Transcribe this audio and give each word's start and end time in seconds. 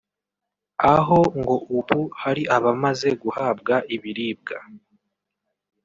aho 0.93 1.19
ngo 1.39 1.55
ubu 1.77 1.99
hari 2.21 2.43
abamaze 2.57 3.09
guhabwa 3.21 3.75
ibiribwa 3.95 4.57